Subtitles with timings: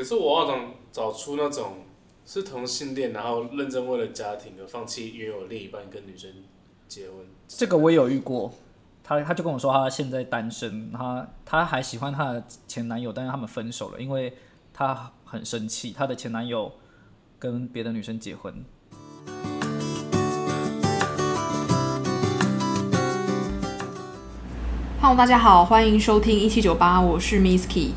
[0.00, 1.74] 可是我好想找出那种
[2.24, 6.30] 是同性恋，然后认真为了家庭而放弃原有另一半跟女生
[6.88, 7.16] 结婚。
[7.46, 8.50] 这个我也有遇过，
[9.04, 14.32] 他他就跟我说他现在单身，他他还喜欢他的前男友，但是他们分手了，因为
[14.72, 16.72] 他很生气，他的前男友
[17.38, 18.54] 跟别的女生结婚。
[25.02, 27.90] Hello，大家好，欢迎收听一七九八，我是 Misky。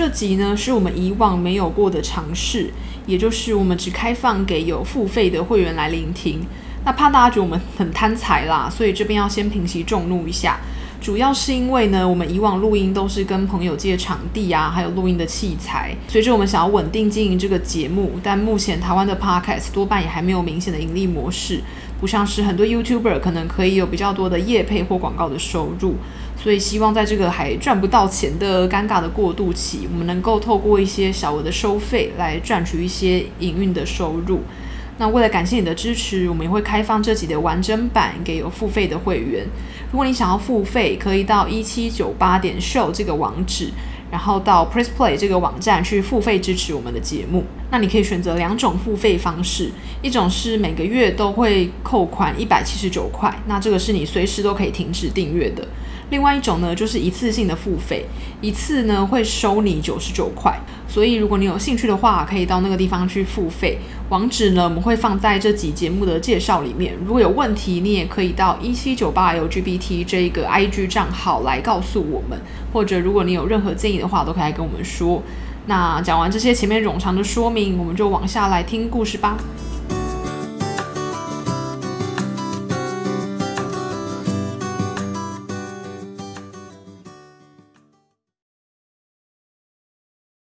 [0.00, 2.70] 这集呢是我们以往没有过的尝试，
[3.06, 6.40] 也就是我们只开放给有付费的会员来聆听。
[6.84, 10.58] 那怕大家觉得我们很贪财啦，所以这边要先平息众怒一下。
[11.00, 15.94] 主要是因为呢，我们以往录音都是跟朋友借场地啊，还有录音的器材。
[16.08, 21.62] 随着我们想要稳定经营这个节目，但目前台湾的 Podcast 多半也还没有明显的盈利模式，
[21.98, 25.96] 不像是很多 YouTuber 可能可以有比较多的业配或广告的收入。
[26.42, 34.40] 所以希望在这个还赚不到钱的尴尬的过渡期，我们能够透过一些小额的收费来赚取一些营运的收入。
[35.00, 39.46] 那为了感谢你的支持，我们也会开放这集的完整版给有付费的会员。
[39.90, 43.70] 如果你想要付费，可以到一七九八点 show 这个网址，
[44.10, 47.46] 然后到 Press Play 这个网站去付费支持我们的节目。
[47.70, 49.70] 那你可以选择两种付费方式，
[50.02, 55.66] 一种是每个月都会扣款一百七十九块，那这个是你随时都可以停止订阅的。
[56.10, 58.04] 另外一种呢，就是一次性的付费，
[58.40, 60.58] 一次呢会收你九十九块。
[60.88, 63.78] 所以如果你有兴趣的话，可以到那个地方去付费。
[64.08, 66.94] 网址呢，我们会放在这集节目的介绍里面。
[67.06, 72.36] 如果有问题，你也可以到一七九八 LGBT 这一个 IG 账号来告诉我们，
[72.72, 75.22] 或者如果你有任何建议的话，都可以来跟我们说。
[75.66, 79.36] 那讲完这些前面冗长的说明，我们就往下来听故事吧。